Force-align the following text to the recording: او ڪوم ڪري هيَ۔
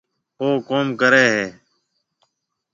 او 0.41 0.47
ڪوم 0.67 0.87
ڪري 0.99 1.25
هيَ۔ 1.33 1.45